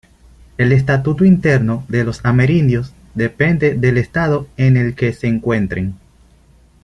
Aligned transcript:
El 0.57 0.71
estatuto 0.71 1.25
interno 1.25 1.85
de 1.87 2.03
los 2.03 2.21
amerindios 2.25 2.91
depende 3.13 3.75
del 3.75 3.99
estado 3.99 4.47
en 4.57 4.75
el 4.75 4.95
que 4.95 5.13
se 5.13 5.27
encuentren. 5.27 5.93